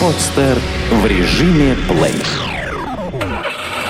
Подстер 0.00 0.58
в 0.90 1.06
режиме 1.06 1.76
плей. 1.88 2.14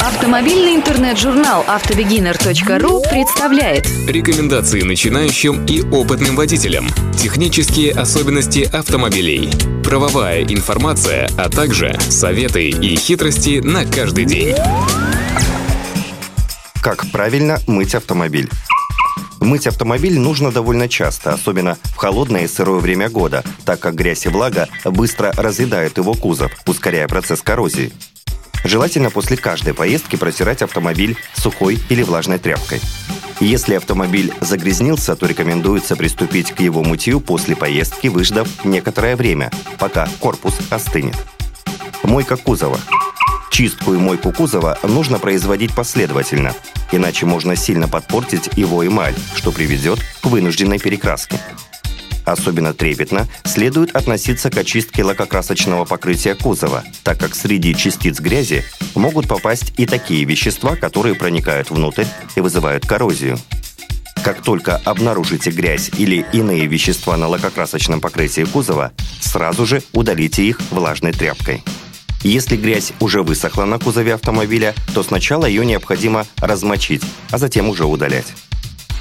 Автомобильный 0.01 0.75
интернет-журнал 0.75 1.65
автобегинер.ру 1.67 3.03
представляет 3.11 3.87
Рекомендации 4.07 4.83
начинающим 4.83 5.65
и 5.67 5.83
опытным 5.83 6.35
водителям. 6.35 6.87
Технические 7.17 7.93
особенности 7.93 8.69
автомобилей. 8.73 9.51
Правовая 9.85 10.45
информация, 10.45 11.29
а 11.37 11.49
также 11.49 11.99
советы 12.01 12.69
и 12.69 12.97
хитрости 12.97 13.61
на 13.61 13.85
каждый 13.85 14.25
день. 14.25 14.55
Как 16.81 17.11
правильно 17.11 17.59
мыть 17.67 17.95
автомобиль? 17.95 18.49
Мыть 19.41 19.67
автомобиль 19.67 20.19
нужно 20.19 20.51
довольно 20.51 20.89
часто, 20.89 21.33
особенно 21.33 21.79
в 21.85 21.97
холодное 21.97 22.45
и 22.45 22.49
сырое 22.49 22.81
время 22.81 23.09
года, 23.09 23.45
так 23.65 23.81
как 23.81 23.95
грязь 23.95 24.27
и 24.27 24.29
влага 24.29 24.69
быстро 24.85 25.33
разъедают 25.37 25.99
его 25.99 26.15
кузов, 26.15 26.53
ускоряя 26.67 27.09
процесс 27.09 27.41
коррозии. 27.43 27.93
Желательно 28.65 29.11
после 29.11 29.37
каждой 29.37 29.75
поездки 29.75 30.17
протирать 30.17 30.63
автомобиль 30.63 31.17
сухой 31.35 31.79
или 31.89 32.03
влажной 32.03 32.39
тряпкой. 32.39 32.81
Если 33.41 33.75
автомобиль 33.75 34.33
загрязнился, 34.41 35.15
то 35.15 35.27
рекомендуется 35.27 35.95
приступить 35.95 36.51
к 36.51 36.61
его 36.61 36.83
мытью 36.83 37.21
после 37.21 37.55
поездки, 37.55 38.09
выждав 38.09 38.49
некоторое 38.65 39.15
время, 39.15 39.53
пока 39.79 40.09
корпус 40.19 40.59
остынет. 40.71 41.15
Мойка 42.03 42.37
кузова. 42.37 42.81
Чистку 43.51 43.95
и 43.95 43.97
мойку 43.97 44.33
кузова 44.33 44.79
нужно 44.83 45.21
производить 45.21 45.75
последовательно, 45.75 46.55
иначе 46.93 47.27
можно 47.27 47.57
сильно 47.57 47.89
подпортить 47.89 48.51
его 48.57 48.87
эмаль, 48.87 49.15
что 49.35 49.53
приведет 49.53 50.01
к 50.23 50.27
вынужденной 50.27 50.79
перекраске. 50.79 51.39
Особенно 52.25 52.75
трепетно 52.75 53.27
следует 53.45 53.97
относиться 53.97 54.51
к 54.51 54.57
очистке 54.59 55.03
лакокрасочного 55.03 55.87
покрытия 55.87 56.35
кузова, 56.35 56.85
так 57.03 57.19
как 57.19 57.35
среди 57.35 57.75
частиц 57.75 58.21
грязи 58.21 58.65
могут 58.95 59.27
попасть 59.27 59.73
и 59.79 59.87
такие 59.87 60.25
вещества, 60.25 60.77
которые 60.77 61.15
проникают 61.15 61.71
внутрь 61.71 62.05
и 62.37 62.41
вызывают 62.41 62.87
коррозию. 62.87 63.39
Как 64.23 64.43
только 64.43 64.77
обнаружите 64.77 65.51
грязь 65.51 65.91
или 65.97 66.27
иные 66.35 66.67
вещества 66.67 67.17
на 67.17 67.29
лакокрасочном 67.29 68.03
покрытии 68.03 68.45
кузова, 68.45 68.93
сразу 69.21 69.65
же 69.65 69.83
удалите 69.93 70.45
их 70.45 70.61
влажной 70.71 71.13
тряпкой. 71.13 71.65
Если 72.23 72.57
грязь 72.57 72.93
уже 73.01 73.23
высохла 73.23 73.65
на 73.65 73.79
кузове 73.79 74.15
автомобиля, 74.15 74.75
то 74.95 75.03
сначала 75.03 75.47
ее 75.47 75.65
необходимо 75.65 76.27
размочить, 76.39 77.03
а 77.31 77.39
затем 77.39 77.69
уже 77.69 77.85
удалять. 77.85 78.33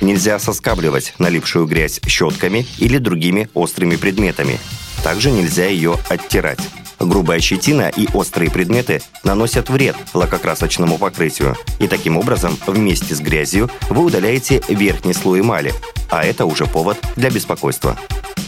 Нельзя 0.01 0.37
соскабливать 0.37 1.13
налипшую 1.17 1.65
грязь 1.65 1.99
щетками 2.05 2.67
или 2.77 2.99
другими 2.99 3.49
острыми 3.53 3.95
предметами. 3.95 4.59
Также 5.03 5.31
нельзя 5.31 5.65
ее 5.65 5.95
оттирать. 6.09 6.59
Грубая 6.99 7.39
щетина 7.39 7.89
и 7.95 8.07
острые 8.13 8.49
предметы 8.49 9.01
наносят 9.23 9.69
вред 9.69 9.95
лакокрасочному 10.13 10.97
покрытию, 10.97 11.55
и 11.79 11.87
таким 11.87 12.17
образом 12.17 12.57
вместе 12.65 13.15
с 13.15 13.19
грязью 13.19 13.69
вы 13.89 14.03
удаляете 14.03 14.61
верхний 14.67 15.13
слой 15.13 15.41
эмали, 15.41 15.73
а 16.09 16.23
это 16.23 16.45
уже 16.45 16.65
повод 16.65 16.97
для 17.15 17.29
беспокойства. 17.29 17.97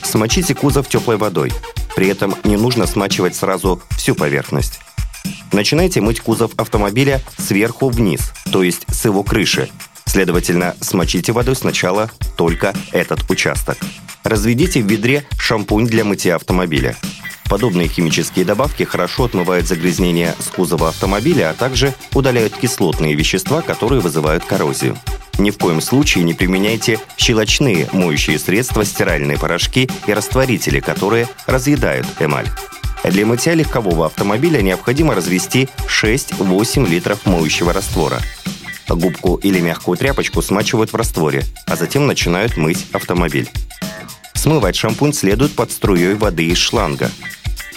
Смочите 0.03 0.56
кузов 0.56 0.88
теплой 0.88 1.17
водой. 1.17 1.52
При 2.00 2.08
этом 2.08 2.33
не 2.45 2.55
нужно 2.55 2.88
смачивать 2.88 3.36
сразу 3.36 3.81
всю 3.97 4.16
поверхность. 4.16 4.80
Начинайте 5.52 6.00
мыть 6.00 6.22
кузов 6.22 6.52
автомобиля 6.56 7.22
сверху 7.38 7.89
вниз, 7.89 8.31
то 8.53 8.64
есть 8.64 8.86
с 8.88 9.03
его 9.03 9.22
крыши. 9.22 9.67
Следовательно, 10.06 10.78
смочите 10.80 11.33
водой 11.33 11.58
сначала 11.58 12.09
только 12.38 12.73
этот 12.94 13.30
участок. 13.30 13.78
Разведите 14.23 14.81
в 14.81 14.88
ведре 14.89 15.25
шампунь 15.38 15.88
для 15.88 16.06
мытья 16.06 16.38
автомобиля. 16.38 16.95
Подобные 17.50 17.89
химические 17.89 18.45
добавки 18.45 18.84
хорошо 18.84 19.25
отмывают 19.25 19.67
загрязнения 19.67 20.38
с 20.39 20.47
кузова 20.56 20.88
автомобиля, 20.88 21.50
а 21.50 21.53
также 21.53 21.94
удаляют 22.13 22.56
кислотные 22.56 23.13
вещества, 23.13 23.62
которые 23.62 24.00
вызывают 24.00 24.45
коррозию. 24.45 24.97
Ни 25.39 25.51
в 25.51 25.57
коем 25.57 25.79
случае 25.79 26.25
не 26.25 26.33
применяйте 26.33 27.00
щелочные 27.17 27.88
моющие 27.94 28.38
средства, 28.38 28.83
стиральные 28.83 29.38
порошки 29.38 29.89
и 30.05 30.13
растворители, 30.13 30.81
которые 30.81 31.29
разъедают 31.47 32.05
эмаль. 32.19 32.47
Для 33.05 33.25
мытья 33.25 33.53
легкового 33.53 34.07
автомобиля 34.07 34.61
необходимо 34.61 35.16
развести 35.16 35.69
6-8 35.88 36.88
литров 36.89 37.25
моющего 37.25 37.72
раствора. 37.72 38.19
Губку 38.89 39.35
или 39.35 39.61
мягкую 39.61 39.97
тряпочку 39.97 40.41
смачивают 40.41 40.91
в 40.91 40.95
растворе, 40.97 41.45
а 41.67 41.77
затем 41.77 42.06
начинают 42.06 42.57
мыть 42.57 42.88
автомобиль. 42.91 43.50
Смывать 44.33 44.75
шампунь 44.75 45.13
следует 45.13 45.53
под 45.53 45.71
струей 45.71 46.16
воды 46.16 46.47
из 46.47 46.57
шланга. 46.57 47.11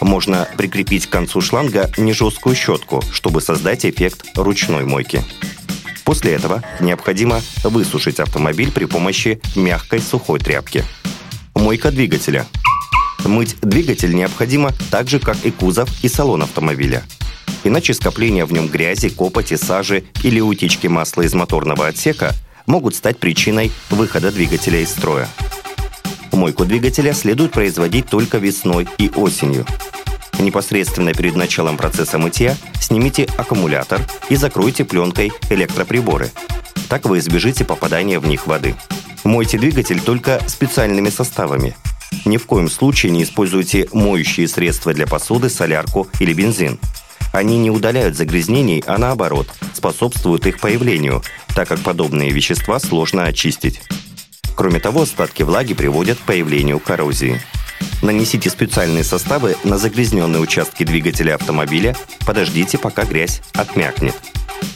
Можно 0.01 0.49
прикрепить 0.57 1.07
к 1.07 1.11
концу 1.11 1.41
шланга 1.41 1.91
нежесткую 1.97 2.57
щетку, 2.57 3.05
чтобы 3.13 3.41
создать 3.41 3.87
эффект 3.87 4.25
ручной 4.35 4.85
мойки. 4.85 5.23
После 6.05 6.33
этого 6.33 6.63
необходимо 6.81 7.41
высушить 7.63 8.21
автомобиль 8.21 8.73
при 8.73 8.87
помощи 8.87 9.41
мягкой 9.55 10.01
сухой 10.01 10.39
тряпки. 10.41 10.85
Мойка 11.55 11.91
двигателя. 11.91 12.47
Мыть 13.25 13.57
двигатель 13.61 14.15
необходимо 14.15 14.71
так 14.91 15.09
же, 15.09 15.21
как 15.21 15.37
и 15.45 15.51
кузов 15.51 15.89
и 16.03 16.09
салон 16.09 16.43
автомобиля. 16.43 17.05
Иначе 17.65 17.95
скопление 17.95 18.45
в 18.45 18.53
нем 18.53 18.67
грязи, 18.67 19.09
копоти, 19.09 19.55
сажи 19.55 20.05
или 20.25 20.41
утечки 20.41 20.89
масла 20.89 21.23
из 21.23 21.35
моторного 21.35 21.87
отсека 21.87 22.35
могут 22.67 22.97
стать 22.97 23.19
причиной 23.19 23.71
выхода 23.91 24.33
двигателя 24.33 24.81
из 24.81 24.91
строя. 24.91 25.29
Мойку 26.33 26.65
двигателя 26.65 27.13
следует 27.13 27.53
производить 27.53 28.09
только 28.09 28.39
весной 28.39 28.89
и 28.99 29.09
осенью. 29.11 29.67
Непосредственно 30.43 31.15
перед 31.15 31.37
началом 31.37 31.77
процесса 31.77 32.19
мытья 32.19 32.57
снимите 32.81 33.29
аккумулятор 33.37 34.01
и 34.29 34.35
закройте 34.35 34.85
пленкой 34.85 35.31
электроприборы. 35.51 36.33
Так 36.89 37.05
вы 37.07 37.21
избежите 37.21 37.65
попадания 37.65 38.19
в 38.19 38.27
них 38.27 38.49
воды. 38.49 38.75
Мойте 39.23 39.57
двигатель 39.57 40.01
только 40.01 40.43
специальными 40.49 41.11
составами. 41.11 41.77
Ни 42.25 42.39
в 42.39 42.47
коем 42.47 42.69
случае 42.69 43.13
не 43.13 43.23
используйте 43.23 43.89
моющие 43.93 44.49
средства 44.49 44.93
для 44.93 45.07
посуды, 45.07 45.49
солярку 45.49 46.09
или 46.19 46.33
бензин. 46.33 46.81
Они 47.33 47.57
не 47.57 47.71
удаляют 47.71 48.17
загрязнений, 48.17 48.83
а 48.85 48.99
наоборот, 48.99 49.49
способствуют 49.73 50.45
их 50.49 50.59
появлению, 50.59 51.23
так 51.55 51.69
как 51.69 51.79
подобные 51.81 52.31
вещества 52.31 52.81
сложно 52.81 53.27
очистить. 53.27 53.81
Кроме 54.57 54.81
того, 54.81 55.03
остатки 55.03 55.45
влаги 55.45 55.75
приводят 55.75 56.19
к 56.19 56.23
появлению 56.23 56.81
коррозии. 56.81 57.41
Нанесите 58.03 58.51
специальные 58.51 59.05
составы 59.05 59.57
на 59.63 59.79
загрязненные 59.79 60.41
участки 60.41 60.83
двигателя 60.83 61.37
автомобиля, 61.37 61.97
подождите, 62.27 62.77
пока 62.77 63.05
грязь 63.05 63.41
отмякнет. 63.55 64.15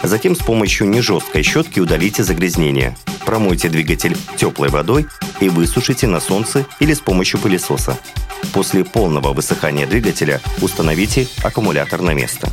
Затем 0.02 0.36
с 0.36 0.38
помощью 0.38 0.88
нежесткой 0.88 1.42
щетки 1.42 1.80
удалите 1.80 2.22
загрязнение. 2.22 2.96
Промойте 3.24 3.68
двигатель 3.68 4.16
теплой 4.36 4.68
водой 4.68 5.06
и 5.40 5.48
высушите 5.48 6.06
на 6.06 6.20
солнце 6.20 6.66
или 6.78 6.94
с 6.94 7.00
помощью 7.00 7.40
пылесоса. 7.40 7.98
После 8.52 8.84
полного 8.84 9.32
высыхания 9.32 9.86
двигателя 9.86 10.40
установите 10.62 11.26
аккумулятор 11.42 12.02
на 12.02 12.14
место. 12.14 12.48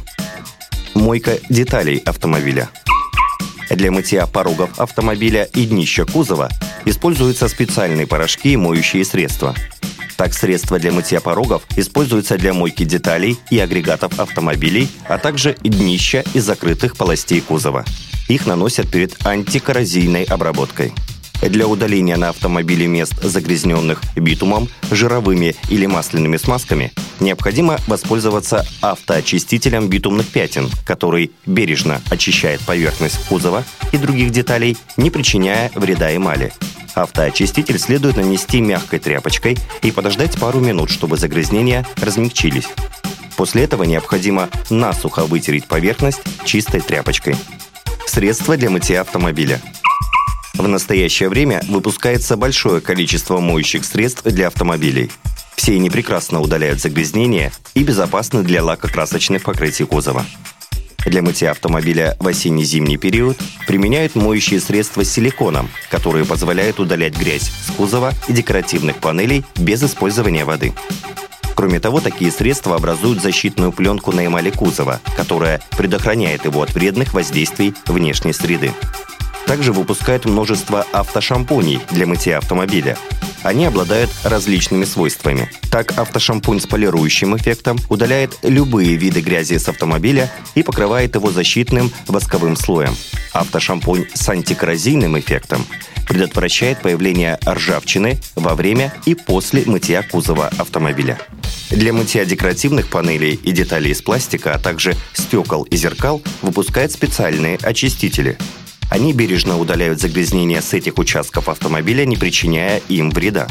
Мойка 0.96 1.38
деталей 1.50 2.00
автомобиля. 2.00 2.70
Для 3.70 3.92
мытья 3.92 4.26
порогов 4.26 4.80
автомобиля 4.80 5.44
и 5.54 5.66
днища 5.66 6.06
кузова 6.06 6.50
используются 6.86 7.48
специальные 7.48 8.08
порошки 8.08 8.54
и 8.54 8.58
моющие 8.58 9.06
средства. 9.06 9.56
Так, 10.18 10.34
средства 10.34 10.80
для 10.80 10.92
мытья 10.92 11.20
порогов 11.22 11.64
используются 11.76 12.38
для 12.38 12.54
мойки 12.54 12.84
деталей 12.84 13.38
и 13.50 13.60
агрегатов 13.60 14.20
автомобилей, 14.20 14.88
а 15.08 15.18
также 15.18 15.56
днища 15.64 16.24
и 16.34 16.40
закрытых 16.40 16.96
полостей 16.96 17.42
кузова. 17.42 17.84
Их 18.30 18.46
наносят 18.46 18.90
перед 18.90 19.26
антикоррозийной 19.26 20.24
обработкой. 20.24 20.94
Для 21.42 21.68
удаления 21.68 22.16
на 22.16 22.30
автомобиле 22.30 22.88
мест, 22.88 23.22
загрязненных 23.22 24.02
битумом, 24.16 24.70
жировыми 24.92 25.56
или 25.70 25.86
масляными 25.86 26.38
смазками, 26.38 26.94
необходимо 27.20 27.80
воспользоваться 27.88 28.66
автоочистителем 28.82 29.90
битумных 29.90 30.28
пятен, 30.28 30.70
который 30.86 31.32
бережно 31.46 32.02
очищает 32.10 32.62
поверхность 32.62 33.26
кузова 33.28 33.66
и 33.92 33.98
других 33.98 34.32
деталей, 34.32 34.78
не 34.96 35.10
причиняя 35.10 35.70
вреда 35.76 36.16
эмали. 36.16 36.54
Автоочиститель 36.96 37.80
следует 37.80 38.18
нанести 38.18 38.62
мягкой 38.62 39.00
тряпочкой 39.00 39.58
и 39.82 39.92
подождать 39.92 40.40
пару 40.40 40.60
минут, 40.60 40.92
чтобы 40.92 41.18
загрязнения 41.18 41.86
размягчились. 42.02 42.68
После 43.36 43.64
этого 43.64 43.84
необходимо 43.84 44.50
насухо 44.70 45.26
вытереть 45.26 45.68
поверхность 45.68 46.22
чистой 46.46 46.82
тряпочкой. 46.82 47.36
Средства 48.06 48.58
для 48.58 48.70
мытья 48.70 49.02
автомобиля. 49.02 49.60
В 50.54 50.68
настоящее 50.68 51.30
время 51.30 51.64
выпускается 51.68 52.38
большое 52.38 52.80
количество 52.80 53.40
моющих 53.40 53.86
средств 53.86 54.24
для 54.24 54.48
автомобилей. 54.48 55.10
Все 55.56 55.74
они 55.74 55.90
прекрасно 55.90 56.42
удаляют 56.42 56.80
загрязнения 56.80 57.52
и 57.74 57.84
безопасны 57.84 58.44
для 58.44 58.64
лакокрасочных 58.64 59.44
покрытий 59.44 59.86
кузова. 59.86 60.26
Для 61.06 61.22
мытья 61.22 61.52
автомобиля 61.52 62.16
в 62.20 62.28
осенне-зимний 62.28 62.98
период 62.98 63.38
применяют 63.68 64.16
моющие 64.16 64.60
средства 64.60 65.04
с 65.04 65.12
силиконом, 65.12 65.70
которые 65.90 66.26
позволяют 66.26 66.80
удалять 66.80 67.18
грязь 67.18 67.52
с 67.52 67.72
кузова 67.72 68.14
и 68.28 68.34
декоративных 68.34 68.98
панелей 68.98 69.44
без 69.58 69.84
использования 69.84 70.46
воды. 70.46 70.74
Кроме 71.56 71.80
того, 71.80 72.00
такие 72.00 72.32
средства 72.32 72.76
образуют 72.76 73.22
защитную 73.22 73.72
пленку 73.72 74.12
на 74.12 74.26
эмали 74.26 74.50
кузова, 74.50 75.02
которая 75.16 75.62
предохраняет 75.78 76.46
его 76.46 76.62
от 76.62 76.74
вредных 76.74 77.14
воздействий 77.14 77.76
внешней 77.86 78.34
среды. 78.34 78.72
Также 79.46 79.74
выпускают 79.74 80.26
множество 80.26 80.86
автошампуней 80.94 81.80
для 81.92 82.08
мытья 82.08 82.38
автомобиля. 82.38 82.98
Они 83.44 83.66
обладают 83.66 84.10
различными 84.24 84.86
свойствами. 84.86 85.50
Так, 85.70 85.98
автошампунь 85.98 86.62
с 86.62 86.66
полирующим 86.66 87.36
эффектом 87.36 87.78
удаляет 87.90 88.38
любые 88.42 88.96
виды 88.96 89.22
грязи 89.22 89.58
с 89.58 89.68
автомобиля 89.68 90.32
и 90.56 90.64
покрывает 90.64 91.16
его 91.16 91.30
защитным 91.32 91.92
восковым 92.08 92.56
слоем. 92.56 92.96
Автошампунь 93.34 94.08
с 94.14 94.30
антикоррозийным 94.30 95.20
эффектом 95.20 95.66
предотвращает 96.08 96.82
появление 96.82 97.38
ржавчины 97.46 98.20
во 98.36 98.56
время 98.56 98.94
и 99.06 99.16
после 99.16 99.64
мытья 99.66 100.04
кузова 100.04 100.48
автомобиля. 100.58 101.20
Для 101.70 101.92
мытья 101.92 102.24
декоративных 102.24 102.88
панелей 102.88 103.34
и 103.34 103.52
деталей 103.52 103.92
из 103.92 104.02
пластика, 104.02 104.54
а 104.54 104.60
также 104.60 104.96
стекол 105.14 105.64
и 105.64 105.76
зеркал 105.76 106.22
выпускают 106.42 106.92
специальные 106.92 107.58
очистители. 107.58 108.38
Они 108.94 109.12
бережно 109.12 109.58
удаляют 109.58 110.00
загрязнения 110.00 110.62
с 110.62 110.72
этих 110.72 111.00
участков 111.00 111.50
автомобиля, 111.50 112.06
не 112.06 112.16
причиняя 112.16 112.80
им 112.90 113.10
вреда. 113.10 113.48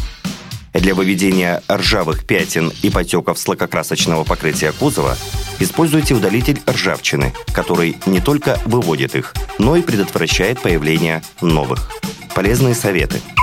Для 0.73 0.95
выведения 0.95 1.65
ржавых 1.69 2.25
пятен 2.25 2.73
и 2.83 2.91
потеков 2.91 3.41
с 3.41 3.49
лакокрасочного 3.49 4.23
покрытия 4.23 4.71
кузова 4.71 5.19
используйте 5.59 6.15
удалитель 6.15 6.61
ржавчины, 6.71 7.35
который 7.53 7.97
не 8.07 8.21
только 8.21 8.61
выводит 8.67 9.17
их, 9.17 9.35
но 9.59 9.75
и 9.75 9.83
предотвращает 9.83 10.61
появление 10.61 11.25
новых. 11.41 11.91
Полезные 12.37 12.77
советы– 12.77 13.21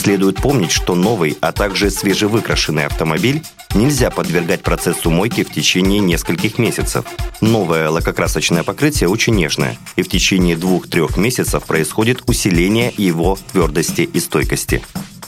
Следует 0.00 0.36
помнить, 0.36 0.72
что 0.72 0.94
новый, 0.94 1.36
а 1.42 1.52
также 1.52 1.90
свежевыкрашенный 1.90 2.86
автомобиль 2.86 3.42
нельзя 3.74 4.08
подвергать 4.08 4.62
процессу 4.62 5.10
мойки 5.10 5.44
в 5.44 5.52
течение 5.52 5.98
нескольких 5.98 6.56
месяцев. 6.56 7.04
Новое 7.42 7.90
лакокрасочное 7.90 8.62
покрытие 8.62 9.10
очень 9.10 9.34
нежное, 9.34 9.76
и 9.96 10.02
в 10.02 10.08
течение 10.08 10.56
двух-трех 10.56 11.18
месяцев 11.18 11.64
происходит 11.64 12.22
усиление 12.26 12.94
его 12.96 13.38
твердости 13.52 14.00
и 14.00 14.20
стойкости. 14.20 14.82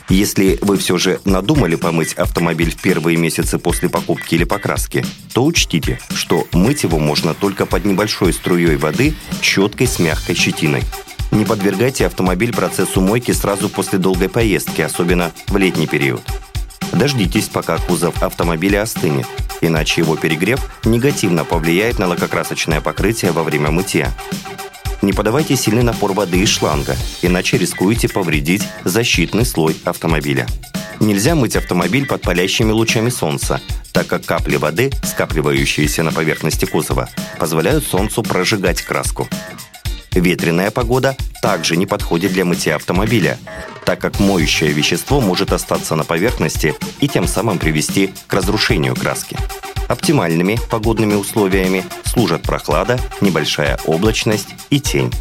Если 0.09 0.59
вы 0.63 0.79
все 0.79 0.97
же 0.97 1.21
надумали 1.27 1.75
помыть 1.75 2.15
автомобиль 2.15 2.71
в 2.71 2.81
первые 2.81 3.19
месяцы 3.19 3.59
после 3.59 3.91
покупки 3.91 4.37
или 4.37 4.45
покраски, 4.45 5.05
то 5.35 5.45
учтите, 5.45 6.01
что 6.15 6.47
мыть 6.53 6.85
его 6.85 6.99
можно 6.99 7.35
только 7.35 7.67
под 7.67 7.85
небольшой 7.85 8.33
струей 8.33 8.77
воды 8.77 9.13
щеткой 9.43 9.87
с 9.87 9.99
мягкой 9.99 10.35
щетиной. 10.35 10.83
Не 11.32 11.46
подвергайте 11.46 12.06
автомобиль 12.06 12.52
процессу 12.52 13.00
мойки 13.00 13.32
сразу 13.32 13.70
после 13.70 13.99
долгой 13.99 14.29
поездки, 14.29 14.82
особенно 14.82 15.32
в 15.49 15.56
летний 15.56 15.87
период. 15.87 16.20
Дождитесь, 16.93 17.49
пока 17.49 17.79
кузов 17.79 18.23
автомобиля 18.23 18.82
остынет, 18.82 19.26
иначе 19.62 20.02
его 20.02 20.14
перегрев 20.17 20.61
негативно 20.84 21.46
повлияет 21.46 21.99
на 21.99 22.06
лакокрасочное 22.06 22.82
покрытие 22.82 23.32
во 23.32 23.44
время 23.44 23.70
мытья. 23.70 24.12
Не 25.00 25.14
подавайте 25.14 25.56
сильный 25.56 25.82
напор 25.82 26.12
воды 26.12 26.38
из 26.40 26.50
шланга, 26.50 26.96
иначе 27.23 27.56
рискуете 27.56 28.11
повредить 28.11 28.69
защитный 28.85 29.46
слой 29.46 29.75
автомобиля. 29.85 30.46
Нельзя 31.00 31.35
мыть 31.35 31.56
автомобиль 31.56 32.06
под 32.06 32.20
палящими 32.20 32.70
лучами 32.70 33.08
солнца, 33.08 33.61
так 33.93 34.06
как 34.06 34.25
капли 34.25 34.56
воды, 34.56 34.90
скапливающиеся 35.02 36.02
на 36.02 36.12
поверхности 36.12 36.67
кузова, 36.67 37.08
позволяют 37.38 37.85
солнцу 37.85 38.23
прожигать 38.23 38.82
краску. 38.82 39.28
Ветреная 40.14 40.70
погода 40.70 41.17
также 41.41 41.76
не 41.76 41.87
подходит 41.87 42.32
для 42.32 42.44
мытья 42.44 42.76
автомобиля, 42.76 43.38
так 43.85 44.00
как 44.00 44.20
моющее 44.20 44.70
вещество 44.73 45.20
может 45.20 45.53
остаться 45.53 45.97
на 45.97 46.05
поверхности 46.05 46.75
и 47.00 47.09
тем 47.09 47.26
самым 47.26 47.59
привести 47.59 48.12
к 48.26 48.35
разрушению 48.35 48.94
краски. 48.94 49.37
Оптимальными 49.88 50.59
погодными 50.70 51.14
условиями 51.14 51.85
служат 52.05 52.43
прохлада, 52.43 52.99
небольшая 53.20 53.79
облачность 53.87 54.49
и 54.70 54.81
тень. 54.81 55.12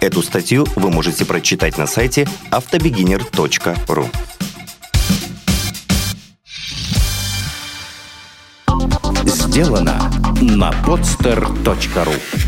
Эту 0.00 0.22
статью 0.22 0.66
вы 0.76 0.90
можете 0.90 1.24
прочитать 1.24 1.78
на 1.78 1.86
сайте 1.86 2.28
автобегинер.ру. 2.50 4.08
Сделано 9.24 10.10
на 10.40 10.70
podster.ru 10.84 12.47